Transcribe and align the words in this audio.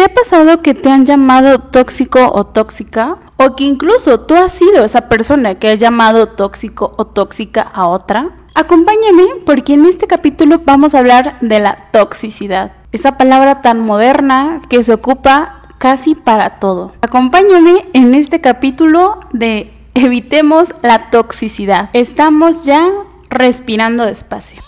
¿Te 0.00 0.06
ha 0.06 0.14
pasado 0.14 0.62
que 0.62 0.72
te 0.72 0.88
han 0.88 1.04
llamado 1.04 1.58
tóxico 1.58 2.32
o 2.32 2.46
tóxica? 2.46 3.18
O 3.36 3.54
que 3.54 3.64
incluso 3.64 4.20
tú 4.20 4.34
has 4.34 4.50
sido 4.50 4.82
esa 4.82 5.10
persona 5.10 5.56
que 5.56 5.68
ha 5.68 5.74
llamado 5.74 6.26
tóxico 6.26 6.94
o 6.96 7.04
tóxica 7.04 7.60
a 7.60 7.86
otra? 7.86 8.30
Acompáñame 8.54 9.26
porque 9.44 9.74
en 9.74 9.84
este 9.84 10.06
capítulo 10.06 10.62
vamos 10.64 10.94
a 10.94 11.00
hablar 11.00 11.36
de 11.42 11.58
la 11.58 11.90
toxicidad, 11.92 12.72
esa 12.92 13.18
palabra 13.18 13.60
tan 13.60 13.80
moderna 13.80 14.62
que 14.70 14.82
se 14.82 14.94
ocupa 14.94 15.64
casi 15.76 16.14
para 16.14 16.60
todo. 16.60 16.92
Acompáñame 17.02 17.84
en 17.92 18.14
este 18.14 18.40
capítulo 18.40 19.20
de 19.34 19.70
Evitemos 19.92 20.74
la 20.80 21.10
toxicidad. 21.10 21.90
Estamos 21.92 22.64
ya 22.64 22.88
respirando 23.28 24.06
despacio. 24.06 24.62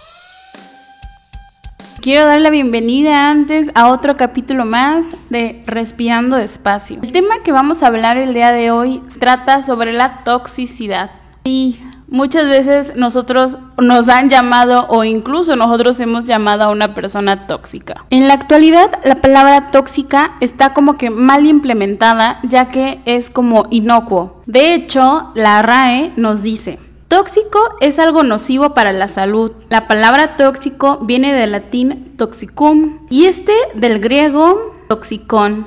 Quiero 2.03 2.27
dar 2.27 2.41
la 2.41 2.51
bienvenida 2.51 3.31
antes 3.31 3.71
a 3.77 3.89
otro 3.89 4.17
capítulo 4.17 4.65
más 4.65 5.17
de 5.31 5.63
Respirando 5.69 6.37
Despacio. 6.37 6.99
El 7.01 7.13
tema 7.13 7.45
que 7.45 7.53
vamos 7.53 7.81
a 7.81 7.87
hablar 7.87 8.17
el 8.17 8.35
día 8.35 8.51
de 8.51 8.73
hoy 8.73 9.01
trata 9.21 9.63
sobre 9.63 9.93
la 9.93 10.25
toxicidad. 10.25 11.13
Y 11.45 11.79
muchas 12.09 12.49
veces 12.49 12.97
nosotros 12.97 13.57
nos 13.79 14.09
han 14.09 14.29
llamado 14.29 14.87
o 14.89 15.05
incluso 15.05 15.55
nosotros 15.55 16.01
hemos 16.01 16.25
llamado 16.25 16.65
a 16.65 16.71
una 16.71 16.93
persona 16.93 17.47
tóxica. 17.47 18.05
En 18.11 18.27
la 18.27 18.35
actualidad 18.35 18.91
la 19.05 19.21
palabra 19.21 19.71
tóxica 19.71 20.33
está 20.41 20.75
como 20.75 20.97
que 20.99 21.11
mal 21.11 21.47
implementada 21.47 22.41
ya 22.43 22.69
que 22.69 23.01
es 23.05 23.31
como 23.31 23.69
inocuo. 23.71 24.43
De 24.47 24.75
hecho, 24.75 25.31
la 25.37 25.63
RAE 25.63 26.15
nos 26.17 26.43
dice, 26.43 26.81
Tóxico 27.13 27.61
es 27.83 27.99
algo 27.99 28.23
nocivo 28.23 28.73
para 28.73 28.91
la 28.95 29.07
salud. 29.07 29.53
La 29.69 29.87
palabra 29.87 30.35
tóxico 30.37 30.97
viene 31.03 31.35
del 31.35 31.53
latín 31.53 32.15
toxicum 32.17 33.07
y 33.11 33.27
este 33.27 33.53
del 33.75 34.01
griego 34.01 34.75
toxicón, 34.89 35.67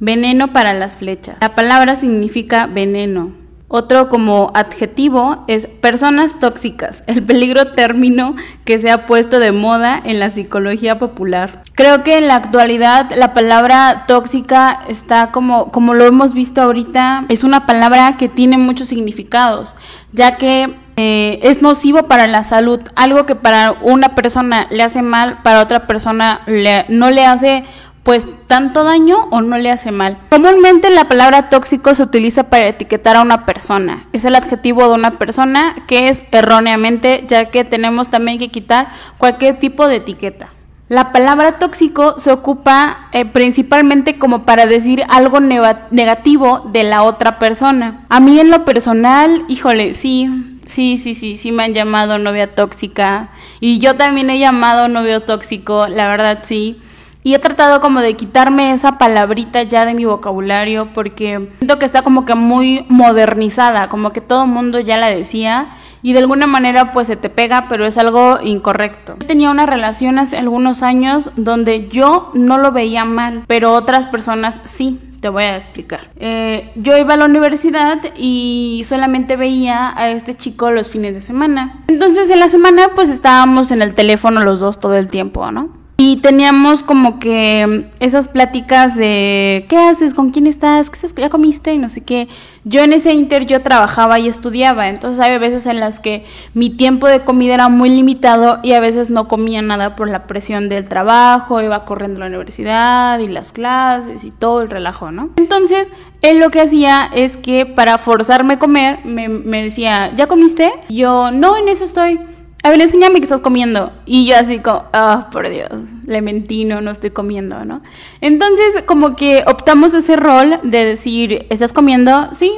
veneno 0.00 0.54
para 0.54 0.72
las 0.72 0.94
flechas. 0.94 1.36
La 1.42 1.54
palabra 1.54 1.94
significa 1.94 2.64
veneno. 2.64 3.41
Otro 3.74 4.10
como 4.10 4.50
adjetivo 4.52 5.44
es 5.46 5.66
personas 5.66 6.38
tóxicas, 6.38 7.02
el 7.06 7.22
peligro 7.22 7.68
término 7.68 8.36
que 8.66 8.78
se 8.78 8.90
ha 8.90 9.06
puesto 9.06 9.38
de 9.38 9.50
moda 9.50 9.98
en 10.04 10.20
la 10.20 10.28
psicología 10.28 10.98
popular. 10.98 11.62
Creo 11.72 12.02
que 12.02 12.18
en 12.18 12.28
la 12.28 12.36
actualidad 12.36 13.10
la 13.16 13.32
palabra 13.32 14.04
tóxica 14.06 14.80
está 14.88 15.30
como, 15.30 15.72
como 15.72 15.94
lo 15.94 16.04
hemos 16.04 16.34
visto 16.34 16.60
ahorita, 16.60 17.24
es 17.30 17.44
una 17.44 17.64
palabra 17.64 18.18
que 18.18 18.28
tiene 18.28 18.58
muchos 18.58 18.88
significados, 18.88 19.74
ya 20.12 20.36
que 20.36 20.76
eh, 20.96 21.40
es 21.42 21.62
nocivo 21.62 22.02
para 22.02 22.26
la 22.26 22.44
salud, 22.44 22.78
algo 22.94 23.24
que 23.24 23.36
para 23.36 23.72
una 23.80 24.14
persona 24.14 24.66
le 24.70 24.82
hace 24.82 25.00
mal, 25.00 25.38
para 25.42 25.62
otra 25.62 25.86
persona 25.86 26.42
no 26.90 27.10
le 27.10 27.24
hace 27.24 27.64
pues 28.02 28.26
tanto 28.46 28.84
daño 28.84 29.28
o 29.30 29.40
no 29.42 29.58
le 29.58 29.70
hace 29.70 29.92
mal. 29.92 30.18
Comúnmente 30.30 30.90
la 30.90 31.08
palabra 31.08 31.48
tóxico 31.48 31.94
se 31.94 32.02
utiliza 32.02 32.44
para 32.44 32.66
etiquetar 32.66 33.16
a 33.16 33.22
una 33.22 33.46
persona. 33.46 34.06
Es 34.12 34.24
el 34.24 34.34
adjetivo 34.34 34.88
de 34.88 34.94
una 34.94 35.18
persona 35.18 35.76
que 35.86 36.08
es 36.08 36.22
erróneamente, 36.32 37.24
ya 37.28 37.46
que 37.46 37.64
tenemos 37.64 38.08
también 38.08 38.38
que 38.38 38.50
quitar 38.50 38.88
cualquier 39.18 39.58
tipo 39.58 39.86
de 39.86 39.96
etiqueta. 39.96 40.48
La 40.88 41.10
palabra 41.10 41.58
tóxico 41.58 42.20
se 42.20 42.30
ocupa 42.30 43.08
eh, 43.12 43.24
principalmente 43.24 44.18
como 44.18 44.44
para 44.44 44.66
decir 44.66 45.04
algo 45.08 45.40
negativo 45.40 46.68
de 46.70 46.84
la 46.84 47.04
otra 47.04 47.38
persona. 47.38 48.04
A 48.10 48.20
mí 48.20 48.38
en 48.38 48.50
lo 48.50 48.66
personal, 48.66 49.44
híjole, 49.48 49.94
sí, 49.94 50.28
sí, 50.66 50.98
sí, 50.98 51.14
sí, 51.14 51.38
sí 51.38 51.50
me 51.50 51.64
han 51.64 51.72
llamado 51.72 52.18
novia 52.18 52.54
tóxica. 52.54 53.30
Y 53.58 53.78
yo 53.78 53.96
también 53.96 54.28
he 54.28 54.38
llamado 54.38 54.88
novio 54.88 55.22
tóxico, 55.22 55.86
la 55.86 56.08
verdad 56.08 56.40
sí. 56.42 56.78
Y 57.24 57.34
he 57.34 57.38
tratado 57.38 57.80
como 57.80 58.00
de 58.00 58.14
quitarme 58.14 58.72
esa 58.72 58.98
palabrita 58.98 59.62
ya 59.62 59.84
de 59.84 59.94
mi 59.94 60.04
vocabulario 60.04 60.92
porque 60.92 61.48
siento 61.58 61.78
que 61.78 61.84
está 61.84 62.02
como 62.02 62.24
que 62.24 62.34
muy 62.34 62.84
modernizada, 62.88 63.88
como 63.88 64.10
que 64.10 64.20
todo 64.20 64.46
mundo 64.46 64.80
ya 64.80 64.96
la 64.96 65.08
decía 65.08 65.68
y 66.02 66.12
de 66.12 66.18
alguna 66.18 66.46
manera 66.46 66.90
pues 66.90 67.06
se 67.06 67.16
te 67.16 67.30
pega, 67.30 67.66
pero 67.68 67.86
es 67.86 67.96
algo 67.96 68.38
incorrecto. 68.42 69.16
Yo 69.20 69.26
tenía 69.26 69.50
una 69.50 69.66
relación 69.66 70.18
hace 70.18 70.36
algunos 70.36 70.82
años 70.82 71.30
donde 71.36 71.88
yo 71.88 72.30
no 72.34 72.58
lo 72.58 72.72
veía 72.72 73.04
mal, 73.04 73.44
pero 73.46 73.72
otras 73.72 74.06
personas 74.06 74.60
sí. 74.64 74.98
Te 75.20 75.28
voy 75.28 75.44
a 75.44 75.56
explicar. 75.56 76.10
Eh, 76.16 76.72
yo 76.74 76.98
iba 76.98 77.14
a 77.14 77.16
la 77.16 77.26
universidad 77.26 78.00
y 78.16 78.84
solamente 78.88 79.36
veía 79.36 79.96
a 79.96 80.10
este 80.10 80.34
chico 80.34 80.72
los 80.72 80.88
fines 80.88 81.14
de 81.14 81.20
semana. 81.20 81.84
Entonces 81.86 82.28
en 82.28 82.40
la 82.40 82.48
semana 82.48 82.88
pues 82.96 83.08
estábamos 83.08 83.70
en 83.70 83.82
el 83.82 83.94
teléfono 83.94 84.40
los 84.42 84.58
dos 84.58 84.80
todo 84.80 84.96
el 84.96 85.12
tiempo, 85.12 85.48
¿no? 85.52 85.81
Y 85.96 86.16
teníamos 86.16 86.82
como 86.82 87.18
que 87.18 87.88
esas 88.00 88.28
pláticas 88.28 88.96
de 88.96 89.66
¿qué 89.68 89.76
haces? 89.76 90.14
¿Con 90.14 90.30
quién 90.30 90.46
estás? 90.46 90.90
¿Qué 90.90 90.98
¿Ya 91.16 91.30
comiste? 91.30 91.72
Y 91.72 91.78
no 91.78 91.88
sé 91.88 92.00
qué. 92.00 92.28
Yo 92.64 92.82
en 92.82 92.92
ese 92.92 93.12
inter 93.12 93.46
yo 93.46 93.62
trabajaba 93.62 94.18
y 94.20 94.28
estudiaba, 94.28 94.88
entonces 94.88 95.20
hay 95.20 95.36
veces 95.38 95.66
en 95.66 95.80
las 95.80 95.98
que 95.98 96.24
mi 96.54 96.70
tiempo 96.70 97.08
de 97.08 97.20
comida 97.20 97.54
era 97.54 97.68
muy 97.68 97.88
limitado 97.90 98.60
y 98.62 98.72
a 98.72 98.80
veces 98.80 99.10
no 99.10 99.26
comía 99.26 99.62
nada 99.62 99.96
por 99.96 100.08
la 100.08 100.28
presión 100.28 100.68
del 100.68 100.88
trabajo, 100.88 101.60
iba 101.60 101.84
corriendo 101.84 102.18
a 102.18 102.20
la 102.20 102.26
universidad 102.28 103.18
y 103.18 103.26
las 103.26 103.52
clases 103.52 104.24
y 104.24 104.30
todo 104.30 104.62
el 104.62 104.70
relajo, 104.70 105.10
¿no? 105.10 105.30
Entonces, 105.36 105.92
él 106.22 106.38
lo 106.38 106.50
que 106.50 106.60
hacía 106.60 107.10
es 107.12 107.36
que 107.36 107.66
para 107.66 107.98
forzarme 107.98 108.54
a 108.54 108.58
comer 108.60 109.00
me, 109.04 109.62
decía, 109.62 110.12
¿ya 110.14 110.28
comiste? 110.28 110.72
Yo, 110.88 111.32
no, 111.32 111.56
en 111.56 111.68
eso 111.68 111.84
estoy 111.84 112.20
a 112.64 112.70
ver, 112.70 112.80
enséñame 112.80 113.18
que 113.18 113.24
estás 113.24 113.40
comiendo. 113.40 113.92
Y 114.06 114.26
yo 114.26 114.36
así 114.36 114.60
como, 114.60 114.84
ah, 114.92 115.28
por 115.32 115.48
Dios, 115.48 115.68
le 116.06 116.22
mentí, 116.22 116.64
no, 116.64 116.80
no 116.80 116.92
estoy 116.92 117.10
comiendo, 117.10 117.64
¿no? 117.64 117.82
Entonces, 118.20 118.84
como 118.86 119.16
que 119.16 119.42
optamos 119.46 119.94
ese 119.94 120.16
rol 120.16 120.60
de 120.62 120.84
decir, 120.84 121.46
¿estás 121.50 121.72
comiendo? 121.72 122.32
Sí. 122.32 122.52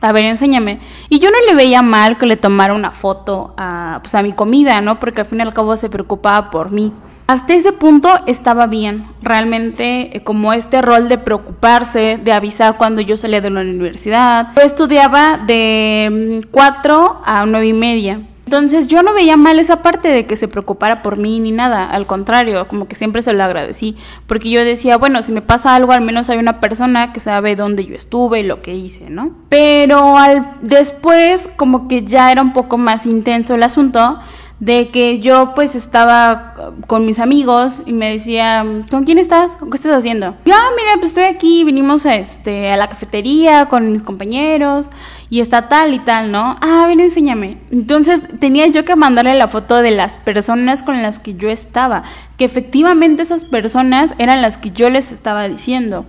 A 0.00 0.12
ver, 0.12 0.24
enséñame. 0.24 0.80
Y 1.08 1.18
yo 1.18 1.30
no 1.30 1.36
le 1.46 1.54
veía 1.54 1.80
mal 1.80 2.18
que 2.18 2.26
le 2.26 2.36
tomara 2.36 2.74
una 2.74 2.90
foto 2.90 3.54
a, 3.56 4.00
pues, 4.02 4.14
a 4.14 4.22
mi 4.22 4.32
comida, 4.32 4.80
¿no? 4.80 5.00
Porque 5.00 5.22
al 5.22 5.26
fin 5.26 5.38
y 5.38 5.42
al 5.42 5.54
cabo 5.54 5.76
se 5.76 5.88
preocupaba 5.88 6.50
por 6.50 6.70
mí. 6.70 6.92
Hasta 7.26 7.54
ese 7.54 7.72
punto 7.72 8.10
estaba 8.26 8.66
bien, 8.66 9.06
realmente 9.22 10.14
eh, 10.14 10.22
como 10.22 10.52
este 10.52 10.82
rol 10.82 11.08
de 11.08 11.16
preocuparse, 11.16 12.20
de 12.22 12.32
avisar 12.32 12.76
cuando 12.76 13.00
yo 13.00 13.16
salía 13.16 13.40
de 13.40 13.48
la 13.48 13.62
universidad. 13.62 14.48
Yo 14.54 14.62
estudiaba 14.62 15.38
de 15.38 16.46
4 16.50 17.20
mm, 17.20 17.22
a 17.24 17.46
9 17.46 17.66
y 17.66 17.72
media. 17.72 18.20
Entonces 18.54 18.86
yo 18.86 19.02
no 19.02 19.14
veía 19.14 19.36
mal 19.36 19.58
esa 19.58 19.82
parte 19.82 20.08
de 20.08 20.26
que 20.26 20.36
se 20.36 20.46
preocupara 20.46 21.02
por 21.02 21.16
mí 21.16 21.40
ni 21.40 21.50
nada, 21.50 21.90
al 21.90 22.06
contrario, 22.06 22.68
como 22.68 22.86
que 22.86 22.94
siempre 22.94 23.20
se 23.20 23.32
lo 23.32 23.42
agradecí, 23.42 23.96
porque 24.28 24.48
yo 24.48 24.64
decía, 24.64 24.96
bueno, 24.96 25.24
si 25.24 25.32
me 25.32 25.42
pasa 25.42 25.74
algo, 25.74 25.90
al 25.90 26.02
menos 26.02 26.30
hay 26.30 26.38
una 26.38 26.60
persona 26.60 27.12
que 27.12 27.18
sabe 27.18 27.56
dónde 27.56 27.84
yo 27.84 27.96
estuve 27.96 28.40
y 28.40 28.42
lo 28.44 28.62
que 28.62 28.72
hice, 28.72 29.10
¿no? 29.10 29.32
Pero 29.48 30.16
al 30.18 30.46
después 30.62 31.48
como 31.56 31.88
que 31.88 32.04
ya 32.04 32.30
era 32.30 32.42
un 32.42 32.52
poco 32.52 32.78
más 32.78 33.06
intenso 33.06 33.56
el 33.56 33.64
asunto, 33.64 34.20
de 34.60 34.88
que 34.88 35.18
yo 35.18 35.52
pues 35.54 35.74
estaba 35.74 36.54
con 36.86 37.04
mis 37.06 37.18
amigos 37.18 37.82
y 37.86 37.92
me 37.92 38.12
decía, 38.12 38.64
¿con 38.90 39.04
quién 39.04 39.18
estás? 39.18 39.56
¿Qué 39.56 39.76
estás 39.76 39.94
haciendo? 39.94 40.36
Yo, 40.44 40.54
ah, 40.54 40.70
mira, 40.76 40.92
pues 40.94 41.06
estoy 41.06 41.24
aquí, 41.24 41.64
vinimos 41.64 42.06
a, 42.06 42.14
este, 42.14 42.70
a 42.70 42.76
la 42.76 42.88
cafetería 42.88 43.66
con 43.66 43.90
mis 43.90 44.02
compañeros 44.02 44.88
y 45.28 45.40
está 45.40 45.68
tal 45.68 45.92
y 45.92 45.98
tal, 45.98 46.30
¿no? 46.30 46.56
Ah, 46.60 46.84
ven, 46.86 47.00
enséñame. 47.00 47.58
Entonces 47.72 48.22
tenía 48.38 48.66
yo 48.68 48.84
que 48.84 48.94
mandarle 48.94 49.34
la 49.34 49.48
foto 49.48 49.76
de 49.82 49.90
las 49.90 50.18
personas 50.18 50.82
con 50.82 51.02
las 51.02 51.18
que 51.18 51.34
yo 51.34 51.50
estaba, 51.50 52.04
que 52.36 52.44
efectivamente 52.44 53.22
esas 53.22 53.44
personas 53.44 54.14
eran 54.18 54.40
las 54.40 54.58
que 54.58 54.70
yo 54.70 54.88
les 54.88 55.10
estaba 55.10 55.48
diciendo. 55.48 56.06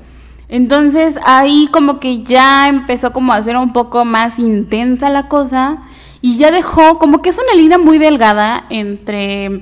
Entonces 0.48 1.18
ahí 1.26 1.68
como 1.72 2.00
que 2.00 2.22
ya 2.22 2.68
empezó 2.68 3.12
como 3.12 3.34
a 3.34 3.42
ser 3.42 3.58
un 3.58 3.74
poco 3.74 4.06
más 4.06 4.38
intensa 4.38 5.10
la 5.10 5.28
cosa 5.28 5.80
y 6.26 6.38
ya 6.38 6.50
dejó, 6.50 6.98
como 6.98 7.22
que 7.22 7.30
es 7.30 7.38
una 7.38 7.54
línea 7.54 7.78
muy 7.78 8.00
delgada 8.00 8.66
entre 8.72 9.62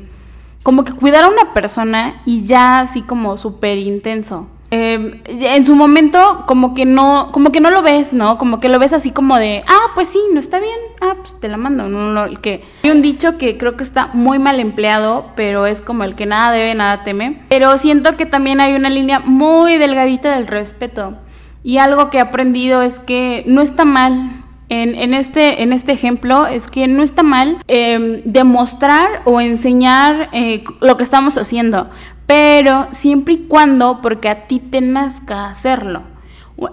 como 0.64 0.86
que 0.86 0.94
cuidar 0.94 1.26
a 1.26 1.28
una 1.28 1.54
persona 1.54 2.22
y 2.26 2.46
ya 2.46 2.80
así 2.80 3.02
como 3.02 3.36
súper 3.36 3.80
intenso. 3.80 4.48
Eh, 4.72 5.22
en 5.26 5.66
su 5.66 5.76
momento 5.76 6.46
como 6.48 6.74
que 6.74 6.86
no 6.86 7.34
como 7.34 7.52
que 7.52 7.60
no 7.60 7.70
lo 7.70 7.84
ves 7.84 8.14
no 8.14 8.40
como 8.40 8.60
que 8.60 8.70
lo 8.70 8.80
ves 8.80 8.94
así 8.94 9.12
como 9.12 9.38
de 9.38 9.64
ah 9.68 9.92
pues 9.94 10.08
sí 10.08 10.18
no 10.34 10.40
está 10.40 10.60
bien 10.60 10.80
ah 11.00 11.14
pues 11.22 11.40
te 11.40 11.48
la 11.48 11.58
mando 11.58 11.88
no, 11.90 12.12
no, 12.12 12.24
el 12.24 12.40
que 12.40 12.64
hay 12.82 12.90
un 12.90 13.04
dicho 13.04 13.38
que 13.38 13.60
creo 13.60 13.78
que 13.78 13.84
está 13.84 14.08
muy 14.14 14.40
mal 14.40 14.60
empleado 14.60 15.28
pero 15.36 15.68
es 15.68 15.80
como 15.80 16.06
el 16.06 16.16
que 16.16 16.26
nada 16.26 16.54
debe 16.54 16.74
nada 16.76 17.04
teme. 17.04 17.42
Pero 17.50 17.78
siento 17.78 18.16
que 18.16 18.26
también 18.26 18.62
hay 18.62 18.74
una 18.74 18.90
línea 18.90 19.20
muy 19.20 19.78
delgadita 19.78 20.34
del 20.36 20.48
respeto. 20.48 21.18
Y 21.62 21.78
algo 21.78 22.10
que 22.10 22.18
he 22.18 22.22
aprendido 22.22 22.82
es 22.82 23.00
que 23.00 23.44
no 23.48 23.62
está 23.62 23.86
mal 23.86 24.43
en, 24.82 25.14
este, 25.14 25.62
en 25.64 25.74
este 25.74 25.92
ejemplo 25.92 26.48
es 26.48 26.68
que 26.68 26.88
no 26.88 27.04
está 27.04 27.24
mal 27.24 27.58
em, 27.68 28.22
demostrar 28.26 29.22
o 29.26 29.40
enseñar 29.40 30.30
eh, 30.34 30.64
lo 30.82 30.98
que 30.98 31.04
estamos 31.04 31.38
haciendo, 31.38 31.90
pero 32.26 32.88
siempre 32.92 33.36
y 33.36 33.38
cuando 33.48 34.02
porque 34.02 34.30
a 34.30 34.48
ti 34.48 34.60
te 34.60 34.82
nazca 34.82 35.48
hacerlo. 35.48 36.04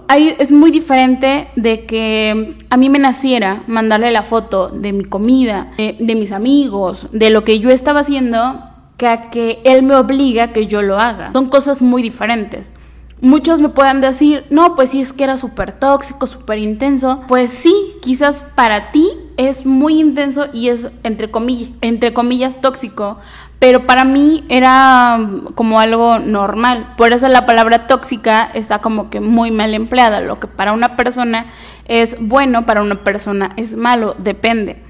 es 0.07 0.51
muy 0.51 0.71
diferente 0.71 1.47
de 1.55 1.85
que 1.85 2.55
a 2.69 2.77
mí 2.77 2.89
me 2.89 2.99
naciera 2.99 3.63
mandarle 3.67 4.11
la 4.11 4.23
foto 4.23 4.69
de 4.69 4.93
mi 4.93 5.03
comida, 5.03 5.71
de, 5.77 5.97
de 5.99 6.15
mis 6.15 6.31
amigos, 6.31 7.07
de 7.11 7.29
lo 7.29 7.43
que 7.43 7.59
yo 7.59 7.69
estaba 7.69 8.01
haciendo, 8.01 8.61
que 8.97 9.07
a 9.07 9.29
que 9.29 9.59
él 9.63 9.83
me 9.83 9.95
obliga 9.95 10.43
a 10.43 10.53
que 10.53 10.67
yo 10.67 10.81
lo 10.81 10.99
haga. 10.99 11.31
Son 11.33 11.49
cosas 11.49 11.81
muy 11.81 12.01
diferentes. 12.01 12.73
Muchos 13.21 13.61
me 13.61 13.69
puedan 13.69 14.01
decir, 14.01 14.45
no, 14.49 14.73
pues 14.73 14.89
sí 14.89 14.99
es 14.99 15.13
que 15.13 15.23
era 15.23 15.37
súper 15.37 15.73
tóxico, 15.73 16.25
súper 16.25 16.57
intenso. 16.57 17.21
Pues 17.27 17.51
sí, 17.51 17.93
quizás 18.01 18.43
para 18.55 18.91
ti 18.91 19.07
es 19.37 19.63
muy 19.63 19.99
intenso 19.99 20.47
y 20.51 20.69
es 20.69 20.89
entre 21.03 21.29
comillas, 21.29 21.69
entre 21.81 22.13
comillas 22.13 22.59
tóxico, 22.61 23.19
pero 23.59 23.85
para 23.85 24.05
mí 24.05 24.43
era 24.49 25.19
como 25.53 25.79
algo 25.79 26.17
normal. 26.17 26.95
Por 26.97 27.13
eso 27.13 27.27
la 27.27 27.45
palabra 27.45 27.85
tóxica 27.85 28.49
está 28.55 28.79
como 28.79 29.11
que 29.11 29.19
muy 29.19 29.51
mal 29.51 29.75
empleada. 29.75 30.19
Lo 30.21 30.39
que 30.39 30.47
para 30.47 30.73
una 30.73 30.95
persona 30.95 31.45
es 31.85 32.17
bueno, 32.19 32.65
para 32.65 32.81
una 32.81 33.03
persona 33.03 33.51
es 33.55 33.75
malo, 33.75 34.15
depende. 34.17 34.81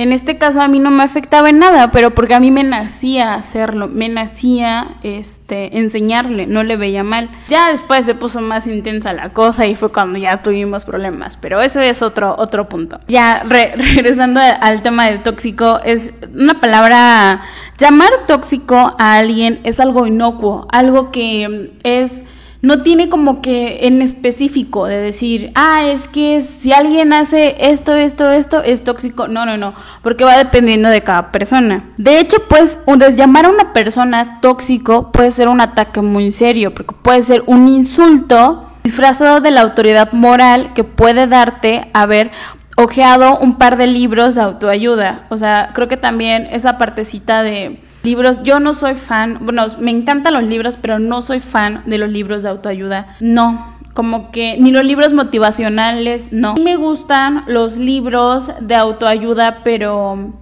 En 0.00 0.12
este 0.12 0.38
caso 0.38 0.62
a 0.62 0.66
mí 0.66 0.78
no 0.78 0.90
me 0.90 1.02
afectaba 1.02 1.50
en 1.50 1.58
nada, 1.58 1.90
pero 1.90 2.14
porque 2.14 2.32
a 2.32 2.40
mí 2.40 2.50
me 2.50 2.64
nacía 2.64 3.34
hacerlo, 3.34 3.86
me 3.86 4.08
nacía 4.08 4.96
este 5.02 5.76
enseñarle, 5.76 6.46
no 6.46 6.62
le 6.62 6.78
veía 6.78 7.04
mal. 7.04 7.28
Ya 7.48 7.70
después 7.70 8.06
se 8.06 8.14
puso 8.14 8.40
más 8.40 8.66
intensa 8.66 9.12
la 9.12 9.34
cosa 9.34 9.66
y 9.66 9.74
fue 9.74 9.92
cuando 9.92 10.18
ya 10.18 10.40
tuvimos 10.40 10.86
problemas, 10.86 11.36
pero 11.36 11.60
eso 11.60 11.80
es 11.80 12.00
otro 12.00 12.34
otro 12.38 12.66
punto. 12.66 12.98
Ya 13.08 13.42
regresando 13.44 14.40
al 14.40 14.80
tema 14.80 15.04
del 15.04 15.22
tóxico, 15.22 15.80
es 15.84 16.10
una 16.34 16.62
palabra 16.62 17.42
llamar 17.76 18.08
tóxico 18.26 18.96
a 18.98 19.16
alguien 19.16 19.60
es 19.64 19.80
algo 19.80 20.06
inocuo, 20.06 20.66
algo 20.72 21.10
que 21.10 21.72
es 21.82 22.24
no 22.62 22.78
tiene 22.78 23.08
como 23.08 23.40
que 23.40 23.86
en 23.86 24.02
específico 24.02 24.86
de 24.86 25.00
decir, 25.00 25.50
ah, 25.54 25.84
es 25.86 26.08
que 26.08 26.40
si 26.42 26.72
alguien 26.72 27.12
hace 27.12 27.56
esto, 27.58 27.94
esto, 27.94 28.30
esto, 28.30 28.62
es 28.62 28.84
tóxico. 28.84 29.28
No, 29.28 29.46
no, 29.46 29.56
no, 29.56 29.74
porque 30.02 30.24
va 30.24 30.36
dependiendo 30.36 30.88
de 30.88 31.02
cada 31.02 31.32
persona. 31.32 31.84
De 31.96 32.18
hecho, 32.18 32.36
pues, 32.48 32.78
llamar 33.16 33.46
a 33.46 33.50
una 33.50 33.72
persona 33.72 34.40
tóxico 34.40 35.10
puede 35.10 35.30
ser 35.30 35.48
un 35.48 35.60
ataque 35.60 36.02
muy 36.02 36.32
serio, 36.32 36.74
porque 36.74 36.94
puede 37.00 37.22
ser 37.22 37.42
un 37.46 37.66
insulto 37.68 38.66
disfrazado 38.84 39.40
de 39.40 39.50
la 39.50 39.62
autoridad 39.62 40.12
moral 40.12 40.72
que 40.74 40.84
puede 40.84 41.26
darte 41.26 41.90
haber 41.92 42.30
ojeado 42.76 43.38
un 43.38 43.56
par 43.56 43.76
de 43.76 43.86
libros 43.86 44.34
de 44.34 44.42
autoayuda. 44.42 45.26
O 45.30 45.36
sea, 45.36 45.70
creo 45.74 45.88
que 45.88 45.96
también 45.96 46.48
esa 46.50 46.78
partecita 46.78 47.42
de 47.42 47.80
libros. 48.02 48.42
Yo 48.42 48.60
no 48.60 48.74
soy 48.74 48.94
fan, 48.94 49.38
bueno, 49.42 49.66
me 49.78 49.90
encantan 49.90 50.34
los 50.34 50.44
libros, 50.44 50.78
pero 50.80 50.98
no 50.98 51.22
soy 51.22 51.40
fan 51.40 51.82
de 51.86 51.98
los 51.98 52.10
libros 52.10 52.42
de 52.42 52.48
autoayuda. 52.48 53.16
No, 53.20 53.76
como 53.94 54.30
que 54.30 54.56
ni 54.58 54.70
los 54.70 54.84
libros 54.84 55.12
motivacionales, 55.12 56.26
no. 56.30 56.54
Me 56.54 56.76
gustan 56.76 57.44
los 57.46 57.76
libros 57.76 58.50
de 58.60 58.74
autoayuda, 58.74 59.62
pero 59.64 60.32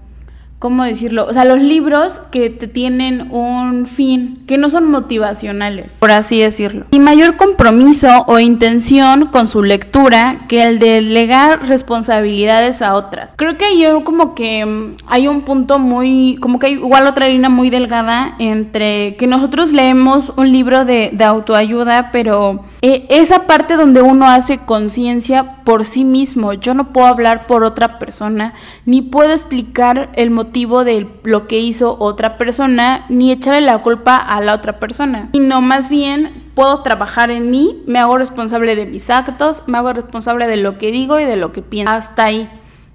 ¿cómo 0.59 0.85
decirlo? 0.85 1.27
O 1.27 1.33
sea, 1.33 1.45
los 1.45 1.61
libros 1.61 2.21
que 2.33 2.51
te 2.51 2.67
tienen 2.67 3.31
un 3.31 3.87
fin, 3.87 4.43
que 4.47 4.59
no 4.59 4.71
son 4.71 4.91
motivacionales, 4.91 5.97
por 6.01 6.11
así 6.11 6.41
decirlo. 6.41 6.87
Y 6.91 6.99
mayor 6.99 7.37
compromiso 7.37 8.25
o 8.27 8.39
intención 8.39 9.27
con 9.27 9.47
su 9.47 9.63
lectura 9.63 10.47
que 10.49 10.63
el 10.65 10.79
de 10.79 10.99
delegar 10.99 11.69
responsabilidades 11.69 12.83
a 12.83 12.95
otras. 12.95 13.35
Creo 13.37 13.57
que 13.57 13.79
yo 13.79 14.03
como 14.03 14.35
que 14.35 14.67
mm, 14.67 14.97
hay 15.07 15.29
un 15.29 15.43
punto 15.43 15.79
muy, 15.79 16.39
como 16.41 16.59
que 16.59 16.67
hay 16.67 16.73
igual 16.73 17.07
otra 17.07 17.29
línea 17.29 17.49
muy 17.49 17.71
delgada 17.71 18.35
entre 18.39 19.17
que 19.17 19.27
nosotros 19.27 19.73
leemos 19.73 20.33
un 20.37 20.51
libro 20.51 20.85
de, 20.85 21.11
de 21.13 21.25
autoayuda, 21.25 22.11
pero 22.11 22.65
eh, 22.83 23.07
esa 23.11 23.47
parte 23.47 23.77
donde 23.77 24.03
uno 24.03 24.29
hace 24.29 24.59
conciencia 24.59 25.63
por 25.65 25.85
sí 25.85 26.05
mismo, 26.05 26.53
yo 26.55 26.75
no 26.75 26.93
puedo 26.93 27.07
hablar 27.07 27.47
por 27.47 27.63
otra 27.63 27.99
persona, 27.99 28.55
ni 28.87 29.03
puedo 29.03 29.33
explicar 29.33 30.11
el 30.15 30.31
motivo 30.31 30.48
de 30.53 31.09
lo 31.25 31.47
que 31.47 31.59
hizo 31.59 31.97
otra 31.99 32.39
persona 32.39 33.05
ni 33.09 33.31
echarle 33.31 33.61
la 33.61 33.79
culpa 33.79 34.17
a 34.17 34.41
la 34.41 34.55
otra 34.55 34.81
persona, 34.81 35.29
sino 35.33 35.61
más 35.61 35.89
bien 35.89 36.51
puedo 36.55 36.83
trabajar 36.83 37.31
en 37.31 37.51
mí, 37.51 37.83
me 37.87 37.99
hago 37.99 38.19
responsable 38.19 38.75
de 38.75 38.87
mis 38.87 39.11
actos, 39.11 39.63
me 39.67 39.79
hago 39.79 39.93
responsable 39.93 40.47
de 40.47 40.57
lo 40.57 40.79
que 40.79 40.91
digo 40.91 41.21
y 41.21 41.25
de 41.25 41.37
lo 41.37 41.53
que 41.53 41.63
pienso. 41.63 41.93
Hasta 41.93 42.25
ahí. 42.25 42.51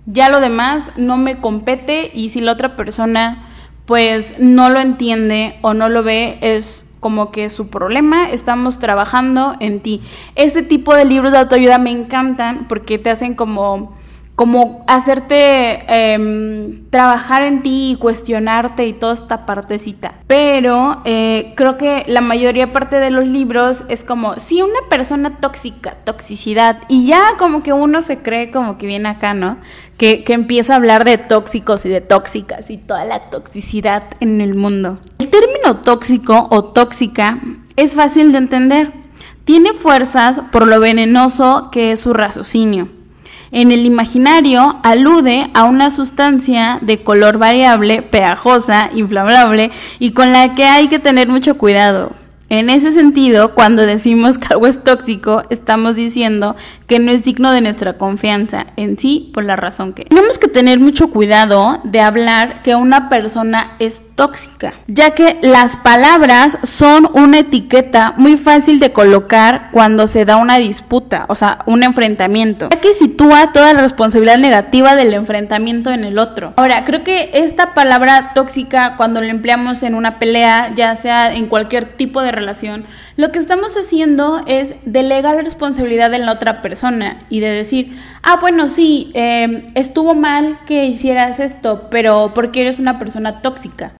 Ya 0.05 0.29
lo 0.29 0.41
demás 0.41 0.91
no 0.97 1.15
me 1.15 1.37
compete 1.37 2.11
y 2.13 2.29
si 2.29 2.41
la 2.41 2.51
otra 2.51 2.75
persona 2.75 3.47
pues 3.85 4.35
no 4.39 4.69
lo 4.69 4.79
entiende 4.79 5.57
o 5.61 5.73
no 5.73 5.89
lo 5.89 6.03
ve 6.03 6.37
es 6.41 6.85
como 6.99 7.31
que 7.31 7.49
su 7.49 7.67
problema, 7.67 8.29
estamos 8.29 8.79
trabajando 8.79 9.55
en 9.59 9.81
ti. 9.81 10.01
Este 10.35 10.61
tipo 10.61 10.95
de 10.95 11.03
libros 11.03 11.33
de 11.33 11.39
autoayuda 11.39 11.77
me 11.77 11.91
encantan 11.91 12.65
porque 12.69 12.97
te 12.97 13.09
hacen 13.09 13.33
como 13.33 13.93
como 14.35 14.83
hacerte 14.87 15.85
em, 15.87 16.89
trabajar 16.89 17.43
en 17.43 17.61
ti 17.61 17.91
y 17.91 17.95
cuestionarte 17.97 18.87
y 18.87 18.93
toda 18.93 19.13
esta 19.13 19.45
partecita. 19.45 20.13
Pero 20.27 21.01
eh, 21.05 21.53
creo 21.55 21.77
que 21.77 22.03
la 22.07 22.21
mayoría 22.21 22.73
parte 22.73 22.99
de 22.99 23.11
los 23.11 23.27
libros 23.27 23.83
es 23.89 24.03
como, 24.03 24.39
si 24.39 24.61
una 24.61 24.79
persona 24.89 25.37
tóxica, 25.37 25.97
toxicidad, 26.03 26.79
y 26.87 27.05
ya 27.05 27.21
como 27.37 27.61
que 27.61 27.73
uno 27.73 28.01
se 28.01 28.19
cree 28.19 28.49
como 28.49 28.77
que 28.77 28.87
viene 28.87 29.09
acá, 29.09 29.33
¿no? 29.33 29.57
Que, 29.97 30.23
que 30.23 30.33
empieza 30.33 30.73
a 30.73 30.77
hablar 30.77 31.05
de 31.05 31.19
tóxicos 31.19 31.85
y 31.85 31.89
de 31.89 32.01
tóxicas 32.01 32.71
y 32.71 32.77
toda 32.77 33.05
la 33.05 33.29
toxicidad 33.29 34.03
en 34.19 34.41
el 34.41 34.55
mundo. 34.55 34.99
El 35.19 35.29
término 35.29 35.77
tóxico 35.81 36.47
o 36.49 36.63
tóxica 36.63 37.39
es 37.75 37.93
fácil 37.93 38.31
de 38.31 38.39
entender. 38.39 38.91
Tiene 39.45 39.73
fuerzas 39.73 40.41
por 40.51 40.67
lo 40.67 40.79
venenoso 40.79 41.69
que 41.71 41.91
es 41.91 41.99
su 41.99 42.13
raciocinio 42.13 42.87
en 43.53 43.71
el 43.71 43.85
imaginario 43.85 44.79
alude 44.83 45.49
a 45.53 45.63
una 45.63 45.91
sustancia 45.91 46.79
de 46.81 47.03
color 47.03 47.37
variable, 47.37 48.01
pegajosa, 48.01 48.89
inflamable 48.93 49.71
y 49.99 50.11
con 50.11 50.33
la 50.33 50.55
que 50.55 50.65
hay 50.65 50.89
que 50.89 50.99
tener 50.99 51.27
mucho 51.29 51.57
cuidado. 51.57 52.22
En 52.53 52.69
ese 52.69 52.91
sentido, 52.91 53.55
cuando 53.55 53.83
decimos 53.83 54.37
que 54.37 54.45
algo 54.51 54.67
es 54.67 54.83
tóxico, 54.83 55.41
estamos 55.49 55.95
diciendo 55.95 56.55
que 56.85 56.99
no 56.99 57.11
es 57.11 57.23
digno 57.23 57.51
de 57.51 57.61
nuestra 57.61 57.93
confianza 57.93 58.67
en 58.75 58.99
sí 58.99 59.31
por 59.33 59.43
la 59.43 59.55
razón 59.55 59.93
que. 59.93 60.03
Tenemos 60.03 60.37
que 60.37 60.47
tener 60.47 60.79
mucho 60.79 61.09
cuidado 61.09 61.81
de 61.83 61.99
hablar 61.99 62.61
que 62.61 62.75
una 62.75 63.09
persona 63.09 63.71
es 63.79 64.03
tóxica, 64.13 64.75
ya 64.85 65.15
que 65.15 65.39
las 65.41 65.77
palabras 65.77 66.59
son 66.61 67.09
una 67.13 67.39
etiqueta 67.39 68.13
muy 68.17 68.37
fácil 68.37 68.79
de 68.79 68.93
colocar 68.93 69.69
cuando 69.71 70.05
se 70.05 70.23
da 70.23 70.37
una 70.37 70.59
disputa, 70.59 71.25
o 71.29 71.33
sea, 71.33 71.63
un 71.65 71.81
enfrentamiento, 71.81 72.69
ya 72.69 72.79
que 72.79 72.93
sitúa 72.93 73.51
toda 73.51 73.73
la 73.73 73.81
responsabilidad 73.81 74.37
negativa 74.37 74.95
del 74.95 75.15
enfrentamiento 75.15 75.89
en 75.89 76.03
el 76.03 76.19
otro. 76.19 76.53
Ahora, 76.57 76.85
creo 76.85 77.03
que 77.03 77.31
esta 77.33 77.73
palabra 77.73 78.33
tóxica 78.35 78.93
cuando 78.95 79.21
la 79.21 79.29
empleamos 79.29 79.81
en 79.81 79.95
una 79.95 80.19
pelea, 80.19 80.71
ya 80.75 80.95
sea 80.95 81.33
en 81.33 81.47
cualquier 81.47 81.85
tipo 81.85 82.21
de 82.21 82.31
relación, 82.31 82.42
lo 83.15 83.31
que 83.31 83.39
estamos 83.39 83.75
haciendo 83.77 84.43
es 84.45 84.75
delegar 84.85 85.43
responsabilidad 85.43 86.13
en 86.13 86.25
la 86.25 86.33
otra 86.33 86.61
persona 86.61 87.25
y 87.29 87.39
de 87.39 87.49
decir, 87.49 87.97
ah, 88.21 88.37
bueno, 88.39 88.69
sí, 88.69 89.11
em, 89.13 89.65
estuvo 89.75 90.15
mal 90.15 90.59
que 90.65 90.85
hicieras 90.85 91.39
esto, 91.39 91.87
pero 91.89 92.33
porque 92.33 92.61
eres 92.61 92.79
una 92.79 92.99
persona 92.99 93.41
tóxica. 93.41 93.93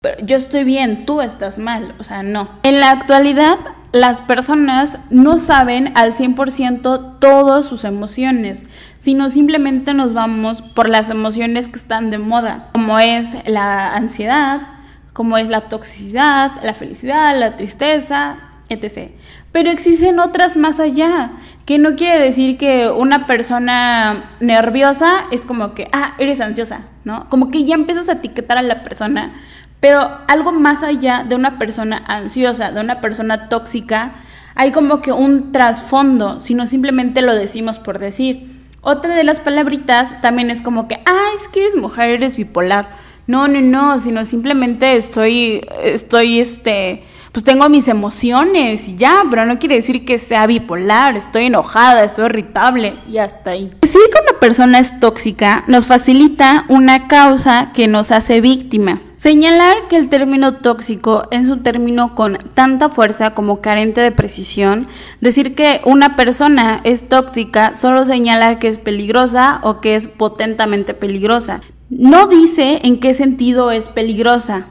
Pero 0.00 0.24
yo 0.24 0.36
estoy 0.36 0.64
bien, 0.64 1.06
tú 1.06 1.20
estás 1.20 1.58
mal, 1.58 1.94
o 1.98 2.04
sea, 2.04 2.22
no. 2.22 2.48
En 2.62 2.78
la 2.78 2.92
actualidad, 2.92 3.58
las 3.92 4.20
personas 4.20 4.98
no 5.10 5.38
saben 5.38 5.92
al 5.96 6.14
100% 6.14 7.18
todas 7.18 7.66
sus 7.66 7.84
emociones, 7.84 8.66
sino 8.98 9.28
simplemente 9.28 9.94
nos 9.94 10.14
vamos 10.14 10.62
por 10.62 10.88
las 10.88 11.10
emociones 11.10 11.68
que 11.68 11.78
están 11.78 12.10
de 12.10 12.18
moda, 12.18 12.68
como 12.74 12.98
es 12.98 13.36
la 13.46 13.92
ansiedad, 13.94 14.77
como 15.18 15.36
es 15.36 15.48
la 15.48 15.62
toxicidad, 15.62 16.62
la 16.62 16.74
felicidad, 16.74 17.36
la 17.36 17.56
tristeza, 17.56 18.36
etc. 18.68 19.10
Pero 19.50 19.68
existen 19.68 20.20
otras 20.20 20.56
más 20.56 20.78
allá, 20.78 21.32
que 21.66 21.76
no 21.80 21.96
quiere 21.96 22.24
decir 22.24 22.56
que 22.56 22.88
una 22.88 23.26
persona 23.26 24.30
nerviosa 24.38 25.24
es 25.32 25.44
como 25.44 25.74
que, 25.74 25.88
ah, 25.90 26.14
eres 26.18 26.40
ansiosa, 26.40 26.82
¿no? 27.02 27.28
Como 27.30 27.50
que 27.50 27.64
ya 27.64 27.74
empiezas 27.74 28.08
a 28.08 28.12
etiquetar 28.12 28.58
a 28.58 28.62
la 28.62 28.84
persona, 28.84 29.32
pero 29.80 30.08
algo 30.28 30.52
más 30.52 30.84
allá 30.84 31.24
de 31.28 31.34
una 31.34 31.58
persona 31.58 32.00
ansiosa, 32.06 32.70
de 32.70 32.80
una 32.80 33.00
persona 33.00 33.48
tóxica, 33.48 34.12
hay 34.54 34.70
como 34.70 35.00
que 35.00 35.10
un 35.10 35.50
trasfondo, 35.50 36.38
si 36.38 36.54
no 36.54 36.68
simplemente 36.68 37.22
lo 37.22 37.34
decimos 37.34 37.80
por 37.80 37.98
decir. 37.98 38.56
Otra 38.82 39.16
de 39.16 39.24
las 39.24 39.40
palabritas 39.40 40.20
también 40.20 40.48
es 40.52 40.62
como 40.62 40.86
que, 40.86 41.00
ah, 41.06 41.30
es 41.34 41.48
que 41.48 41.62
eres 41.62 41.74
mujer, 41.74 42.10
eres 42.10 42.36
bipolar. 42.36 42.97
No, 43.28 43.46
no, 43.46 43.60
no, 43.60 44.00
sino 44.00 44.24
simplemente 44.24 44.96
estoy, 44.96 45.60
estoy, 45.82 46.40
este, 46.40 47.02
pues 47.30 47.44
tengo 47.44 47.68
mis 47.68 47.86
emociones 47.86 48.88
y 48.88 48.96
ya, 48.96 49.22
pero 49.28 49.44
no 49.44 49.58
quiere 49.58 49.74
decir 49.74 50.06
que 50.06 50.16
sea 50.16 50.46
bipolar, 50.46 51.14
estoy 51.14 51.44
enojada, 51.44 52.04
estoy 52.04 52.24
irritable 52.24 52.94
y 53.06 53.18
hasta 53.18 53.50
ahí. 53.50 53.70
Decir 53.82 54.00
que 54.10 54.22
una 54.22 54.40
persona 54.40 54.78
es 54.78 54.98
tóxica 54.98 55.62
nos 55.66 55.88
facilita 55.88 56.64
una 56.68 57.06
causa 57.06 57.72
que 57.74 57.86
nos 57.86 58.12
hace 58.12 58.40
víctimas. 58.40 59.00
Señalar 59.18 59.76
que 59.90 59.98
el 59.98 60.08
término 60.08 60.54
tóxico 60.54 61.28
es 61.30 61.50
un 61.50 61.62
término 61.62 62.14
con 62.14 62.38
tanta 62.54 62.88
fuerza 62.88 63.34
como 63.34 63.60
carente 63.60 64.00
de 64.00 64.10
precisión, 64.10 64.88
decir 65.20 65.54
que 65.54 65.82
una 65.84 66.16
persona 66.16 66.80
es 66.82 67.10
tóxica 67.10 67.74
solo 67.74 68.06
señala 68.06 68.58
que 68.58 68.68
es 68.68 68.78
peligrosa 68.78 69.60
o 69.62 69.82
que 69.82 69.96
es 69.96 70.08
potentemente 70.08 70.94
peligrosa. 70.94 71.60
No 71.90 72.26
dice 72.26 72.80
en 72.84 73.00
qué 73.00 73.14
sentido 73.14 73.70
es 73.70 73.88
peligrosa. 73.88 74.66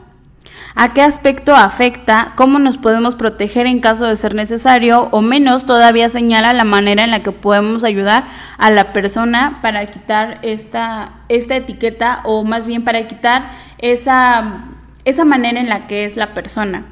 a 0.80 0.94
qué 0.94 1.02
aspecto 1.02 1.56
afecta, 1.56 2.34
cómo 2.36 2.60
nos 2.60 2.78
podemos 2.78 3.16
proteger 3.16 3.66
en 3.66 3.80
caso 3.80 4.06
de 4.06 4.16
ser 4.16 4.36
necesario 4.36 5.10
o 5.12 5.22
menos 5.22 5.66
todavía 5.66 6.08
señala 6.08 6.54
la 6.54 6.66
manera 6.66 7.04
en 7.04 7.10
la 7.10 7.24
que 7.24 7.32
podemos 7.32 7.84
ayudar 7.84 8.28
a 8.60 8.70
la 8.70 8.94
persona 8.94 9.58
para 9.64 9.88
quitar 9.88 10.38
esta, 10.44 11.14
esta 11.30 11.56
etiqueta 11.56 12.22
o 12.26 12.44
más 12.44 12.68
bien 12.68 12.84
para 12.84 13.08
quitar 13.08 13.50
esa, 13.80 14.66
esa 15.04 15.26
manera 15.26 15.60
en 15.60 15.70
la 15.70 15.88
que 15.88 16.06
es 16.06 16.16
la 16.16 16.36
persona. 16.36 16.86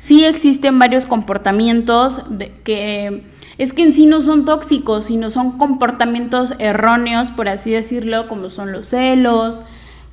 Sí 0.00 0.24
existen 0.24 0.78
varios 0.78 1.04
comportamientos 1.04 2.22
de, 2.30 2.50
que 2.64 3.22
es 3.58 3.74
que 3.74 3.82
en 3.82 3.92
sí 3.92 4.06
no 4.06 4.22
son 4.22 4.46
tóxicos, 4.46 5.04
sino 5.04 5.28
son 5.28 5.58
comportamientos 5.58 6.54
erróneos, 6.58 7.30
por 7.30 7.50
así 7.50 7.70
decirlo, 7.70 8.26
como 8.26 8.48
son 8.48 8.72
los 8.72 8.86
celos, 8.86 9.60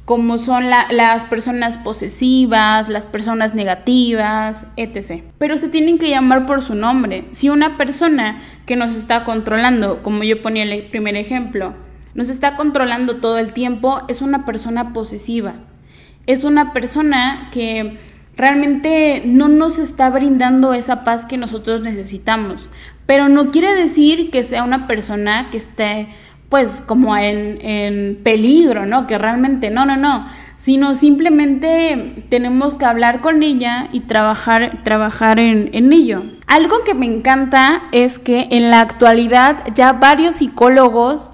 como 0.04 0.40
son 0.40 0.70
las 0.70 1.26
personas 1.26 1.78
posesivas, 1.78 2.90
las 2.90 3.06
personas 3.06 3.56
negativas, 3.56 4.66
etc. 4.76 5.24
Pero 5.38 5.56
se 5.56 5.70
tienen 5.70 6.00
que 6.00 6.10
llamar 6.10 6.46
por 6.46 6.62
su 6.62 6.76
nombre. 6.76 7.24
Si 7.32 7.50
una 7.50 7.78
persona 7.78 8.42
que 8.66 8.76
nos 8.76 8.94
está 8.94 9.24
controlando, 9.24 10.04
como 10.04 10.24
yo 10.24 10.42
ponía 10.42 10.64
el 10.64 10.84
primer 10.88 11.16
ejemplo, 11.16 11.74
nos 12.14 12.28
está 12.28 12.58
controlando 12.58 13.18
todo 13.18 13.38
el 13.38 13.54
tiempo, 13.54 14.02
es 14.10 14.22
una 14.22 14.46
persona 14.46 14.92
posesiva. 14.92 15.54
Es 16.26 16.44
una 16.44 16.74
persona 16.74 17.50
que 17.54 17.98
realmente 18.38 19.24
no 19.26 19.48
nos 19.48 19.80
está 19.80 20.10
brindando 20.10 20.74
esa 20.74 21.04
paz 21.04 21.26
que 21.26 21.38
nosotros 21.38 21.82
necesitamos. 21.82 22.70
Pero 23.06 23.30
no 23.30 23.52
quiere 23.52 23.74
decir 23.74 24.30
que 24.30 24.44
sea 24.44 24.64
una 24.64 24.88
persona 24.88 25.50
que 25.50 25.58
esté 25.58 26.08
pues 26.50 26.82
como 26.86 27.18
en, 27.18 28.20
peligro, 28.24 28.86
¿no? 28.86 29.06
Que 29.06 29.18
realmente 29.18 29.70
no, 29.70 29.86
no, 29.86 29.98
no, 29.98 30.28
sino 30.56 30.94
simplemente 30.94 32.26
tenemos 32.30 32.76
que 32.76 32.86
hablar 32.86 33.20
con 33.20 33.44
ella 33.44 33.90
y 33.92 34.02
trabajar, 34.02 34.84
trabajar 34.84 35.40
en, 35.40 35.70
en 35.74 35.92
ello. 35.92 36.24
Algo 36.46 36.84
que 36.86 36.94
me 36.94 37.06
encanta 37.06 37.84
es 37.92 38.20
que 38.20 38.48
en 38.52 38.70
la 38.70 38.80
actualidad 38.80 39.64
ya 39.74 39.94
varios 39.94 40.38
psicólogos 40.38 41.32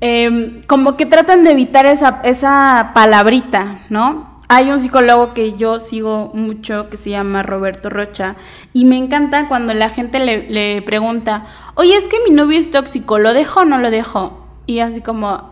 em, 0.00 0.62
como 0.68 0.96
que 0.96 1.06
tratan 1.06 1.42
de 1.42 1.50
evitar 1.50 1.86
esa, 1.86 2.20
esa 2.22 2.92
palabrita, 2.94 3.80
¿no? 3.88 4.31
Hay 4.54 4.70
un 4.70 4.80
psicólogo 4.80 5.32
que 5.32 5.54
yo 5.54 5.80
sigo 5.80 6.30
mucho 6.34 6.90
que 6.90 6.98
se 6.98 7.08
llama 7.08 7.42
Roberto 7.42 7.88
Rocha 7.88 8.36
y 8.74 8.84
me 8.84 8.98
encanta 8.98 9.48
cuando 9.48 9.72
la 9.72 9.88
gente 9.88 10.18
le, 10.18 10.82
pregunta, 10.82 11.46
oye, 11.74 11.96
es 11.96 12.06
que 12.06 12.18
mi 12.28 12.34
novio 12.34 12.58
es 12.58 12.70
tóxico, 12.70 13.18
¿lo 13.18 13.32
dejo 13.32 13.60
o 13.60 13.64
no 13.64 13.78
lo 13.78 13.90
dejo? 13.90 14.46
Y 14.66 14.80
así 14.80 15.00
como, 15.00 15.51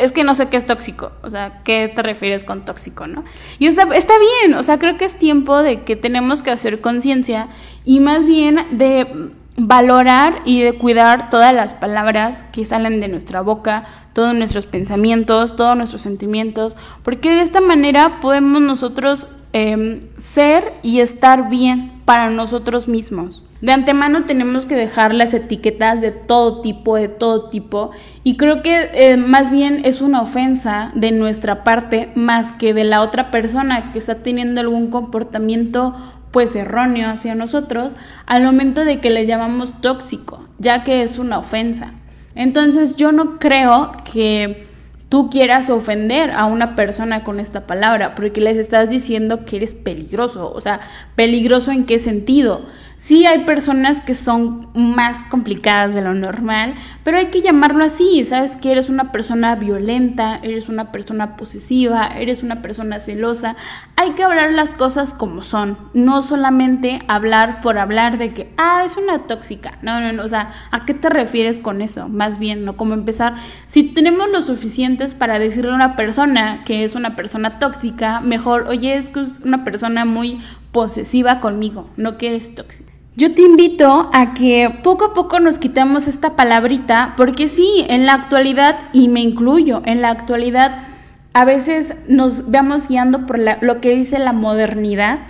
es 0.00 0.12
que 0.12 0.24
no 0.24 0.34
sé 0.34 0.48
qué 0.48 0.56
es 0.56 0.66
tóxico, 0.66 1.12
o 1.22 1.30
sea, 1.30 1.62
¿qué 1.64 1.92
te 1.94 2.02
refieres 2.02 2.44
con 2.44 2.64
tóxico, 2.64 3.06
no? 3.06 3.24
Y 3.58 3.66
está, 3.66 3.82
está 3.94 4.14
bien, 4.18 4.54
o 4.54 4.62
sea, 4.62 4.78
creo 4.78 4.96
que 4.96 5.04
es 5.04 5.18
tiempo 5.18 5.62
de 5.62 5.82
que 5.82 5.96
tenemos 5.96 6.42
que 6.42 6.50
hacer 6.50 6.80
conciencia 6.80 7.48
y 7.84 8.00
más 8.00 8.24
bien 8.24 8.58
de 8.72 9.30
valorar 9.56 10.42
y 10.44 10.62
de 10.62 10.74
cuidar 10.74 11.30
todas 11.30 11.52
las 11.52 11.74
palabras 11.74 12.42
que 12.52 12.64
salen 12.64 13.00
de 13.00 13.08
nuestra 13.08 13.40
boca, 13.40 13.84
todos 14.12 14.34
nuestros 14.34 14.66
pensamientos, 14.66 15.56
todos 15.56 15.76
nuestros 15.76 16.02
sentimientos, 16.02 16.76
porque 17.02 17.30
de 17.30 17.42
esta 17.42 17.60
manera 17.60 18.20
podemos 18.20 18.62
nosotros 18.62 19.28
em, 19.52 20.00
ser 20.16 20.74
y 20.82 21.00
estar 21.00 21.48
bien 21.48 22.02
para 22.04 22.30
nosotros 22.30 22.86
mismos. 22.86 23.44
De 23.60 23.72
antemano 23.72 24.24
tenemos 24.24 24.66
que 24.66 24.76
dejar 24.76 25.12
las 25.12 25.34
etiquetas 25.34 26.00
de 26.00 26.12
todo 26.12 26.60
tipo, 26.60 26.94
de 26.96 27.08
todo 27.08 27.48
tipo, 27.48 27.90
y 28.22 28.36
creo 28.36 28.62
que 28.62 28.90
eh, 28.92 29.16
más 29.16 29.50
bien 29.50 29.80
es 29.84 30.00
una 30.00 30.22
ofensa 30.22 30.92
de 30.94 31.10
nuestra 31.10 31.64
parte 31.64 32.10
más 32.14 32.52
que 32.52 32.72
de 32.72 32.84
la 32.84 33.02
otra 33.02 33.32
persona 33.32 33.90
que 33.90 33.98
está 33.98 34.22
teniendo 34.22 34.60
algún 34.60 34.90
comportamiento 34.90 35.96
pues 36.30 36.54
erróneo 36.54 37.08
hacia 37.10 37.34
nosotros 37.34 37.96
al 38.26 38.44
momento 38.44 38.84
de 38.84 39.00
que 39.00 39.10
le 39.10 39.26
llamamos 39.26 39.80
tóxico, 39.80 40.46
ya 40.58 40.84
que 40.84 41.02
es 41.02 41.18
una 41.18 41.38
ofensa. 41.38 41.94
Entonces 42.34 42.96
yo 42.96 43.10
no 43.10 43.38
creo 43.38 43.92
que 44.12 44.68
tú 45.08 45.30
quieras 45.30 45.70
ofender 45.70 46.30
a 46.30 46.44
una 46.44 46.76
persona 46.76 47.24
con 47.24 47.40
esta 47.40 47.66
palabra, 47.66 48.14
porque 48.14 48.40
les 48.40 48.58
estás 48.58 48.90
diciendo 48.90 49.44
que 49.44 49.56
eres 49.56 49.74
peligroso. 49.74 50.52
O 50.52 50.60
sea, 50.60 50.80
peligroso 51.16 51.72
en 51.72 51.86
qué 51.86 51.98
sentido? 51.98 52.66
Sí 52.98 53.26
hay 53.26 53.44
personas 53.44 54.00
que 54.00 54.12
son 54.12 54.70
más 54.74 55.22
complicadas 55.30 55.94
de 55.94 56.02
lo 56.02 56.14
normal, 56.14 56.74
pero 57.04 57.18
hay 57.18 57.26
que 57.26 57.42
llamarlo 57.42 57.84
así, 57.84 58.24
sabes 58.24 58.56
que 58.56 58.72
eres 58.72 58.88
una 58.88 59.12
persona 59.12 59.54
violenta, 59.54 60.40
eres 60.42 60.68
una 60.68 60.90
persona 60.90 61.36
posesiva, 61.36 62.08
eres 62.08 62.42
una 62.42 62.60
persona 62.60 62.98
celosa. 62.98 63.54
Hay 63.94 64.10
que 64.14 64.24
hablar 64.24 64.52
las 64.52 64.74
cosas 64.74 65.14
como 65.14 65.42
son, 65.42 65.78
no 65.94 66.22
solamente 66.22 66.98
hablar 67.06 67.60
por 67.60 67.78
hablar 67.78 68.18
de 68.18 68.34
que, 68.34 68.52
ah, 68.58 68.82
es 68.84 68.96
una 68.96 69.28
tóxica. 69.28 69.78
No, 69.80 70.00
no, 70.00 70.12
no, 70.12 70.24
o 70.24 70.28
sea, 70.28 70.50
¿a 70.72 70.84
qué 70.84 70.92
te 70.92 71.08
refieres 71.08 71.60
con 71.60 71.82
eso? 71.82 72.08
Más 72.08 72.40
bien, 72.40 72.64
¿no? 72.64 72.76
Como 72.76 72.94
empezar, 72.94 73.36
si 73.68 73.84
tenemos 73.84 74.28
lo 74.30 74.42
suficientes 74.42 75.14
para 75.14 75.38
decirle 75.38 75.70
a 75.70 75.76
una 75.76 75.94
persona 75.94 76.64
que 76.64 76.82
es 76.82 76.96
una 76.96 77.14
persona 77.14 77.60
tóxica, 77.60 78.20
mejor, 78.20 78.66
oye, 78.66 78.96
es 78.96 79.08
que 79.08 79.20
es 79.20 79.38
una 79.44 79.62
persona 79.62 80.04
muy 80.04 80.40
posesiva 80.72 81.40
conmigo, 81.40 81.86
no 81.96 82.16
que 82.16 82.28
eres 82.28 82.54
tóxica. 82.54 82.92
Yo 83.16 83.34
te 83.34 83.42
invito 83.42 84.10
a 84.12 84.32
que 84.32 84.78
poco 84.84 85.06
a 85.06 85.14
poco 85.14 85.40
nos 85.40 85.58
quitemos 85.58 86.06
esta 86.06 86.36
palabrita, 86.36 87.14
porque 87.16 87.48
sí, 87.48 87.84
en 87.88 88.06
la 88.06 88.14
actualidad, 88.14 88.78
y 88.92 89.08
me 89.08 89.20
incluyo, 89.20 89.82
en 89.84 90.02
la 90.02 90.10
actualidad 90.10 90.84
a 91.32 91.44
veces 91.44 91.94
nos 92.08 92.50
vamos 92.50 92.88
guiando 92.88 93.26
por 93.26 93.38
lo 93.38 93.80
que 93.80 93.94
dice 93.94 94.18
la 94.18 94.32
modernidad 94.32 95.20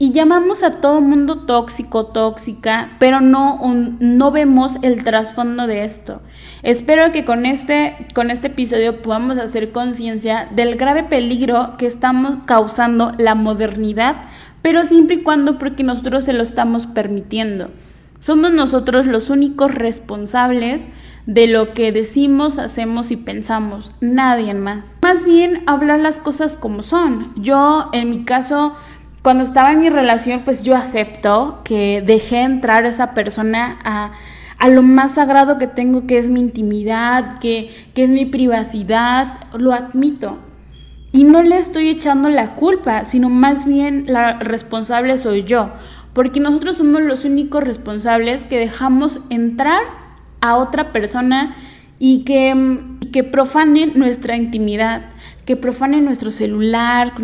y 0.00 0.12
llamamos 0.12 0.62
a 0.62 0.80
todo 0.80 1.00
mundo 1.00 1.40
tóxico, 1.46 2.06
tóxica, 2.06 2.90
pero 3.00 3.20
no, 3.20 3.58
no 3.98 4.30
vemos 4.30 4.78
el 4.82 5.02
trasfondo 5.02 5.66
de 5.66 5.82
esto. 5.82 6.22
Espero 6.62 7.10
que 7.10 7.24
con 7.24 7.46
este, 7.46 8.06
con 8.14 8.30
este 8.30 8.46
episodio 8.46 9.02
podamos 9.02 9.38
hacer 9.38 9.72
conciencia 9.72 10.48
del 10.54 10.76
grave 10.76 11.02
peligro 11.02 11.76
que 11.78 11.86
estamos 11.86 12.38
causando 12.46 13.12
la 13.18 13.34
modernidad 13.34 14.16
pero 14.62 14.84
siempre 14.84 15.16
y 15.16 15.22
cuando 15.22 15.58
porque 15.58 15.82
nosotros 15.82 16.24
se 16.24 16.32
lo 16.32 16.42
estamos 16.42 16.86
permitiendo. 16.86 17.70
Somos 18.20 18.52
nosotros 18.52 19.06
los 19.06 19.30
únicos 19.30 19.72
responsables 19.72 20.88
de 21.26 21.46
lo 21.46 21.72
que 21.72 21.92
decimos, 21.92 22.58
hacemos 22.58 23.12
y 23.12 23.16
pensamos, 23.16 23.92
nadie 24.00 24.54
más. 24.54 24.98
Más 25.02 25.24
bien 25.24 25.62
hablar 25.66 26.00
las 26.00 26.18
cosas 26.18 26.56
como 26.56 26.82
son. 26.82 27.32
Yo, 27.36 27.90
en 27.92 28.10
mi 28.10 28.24
caso, 28.24 28.74
cuando 29.22 29.44
estaba 29.44 29.70
en 29.70 29.80
mi 29.80 29.88
relación, 29.88 30.40
pues 30.44 30.64
yo 30.64 30.74
acepto 30.74 31.60
que 31.62 32.02
dejé 32.04 32.42
entrar 32.42 32.84
a 32.84 32.88
esa 32.88 33.14
persona 33.14 33.78
a, 33.84 34.68
lo 34.68 34.82
más 34.82 35.14
sagrado 35.14 35.58
que 35.58 35.68
tengo, 35.68 36.06
que 36.06 36.18
es 36.18 36.28
mi 36.28 36.40
intimidad, 36.40 37.38
que 37.38 37.70
es 37.94 38.08
mi 38.08 38.26
privacidad, 38.26 39.38
lo 39.52 39.72
admito. 39.72 40.38
Y 41.10 41.24
no 41.24 41.42
le 41.42 41.58
estoy 41.58 41.88
echando 41.88 42.28
la 42.28 42.54
culpa, 42.54 43.04
sino 43.04 43.28
más 43.30 43.64
bien 43.64 44.04
la 44.08 44.38
responsable 44.38 45.16
soy 45.16 45.44
yo, 45.44 45.70
porque 46.12 46.40
nosotros 46.40 46.76
somos 46.76 47.00
los 47.02 47.24
únicos 47.24 47.64
responsables 47.64 48.44
que 48.44 48.58
dejamos 48.58 49.20
entrar 49.30 49.82
a 50.40 50.56
otra 50.56 50.92
persona 50.92 51.56
y 51.98 52.24
que, 52.24 52.54
que 53.12 53.30
nuestra 53.94 54.36
intimidad, 54.36 55.06
que 55.44 55.56
profanen 55.56 56.04
nuestro 56.04 56.30
celular, 56.30 57.14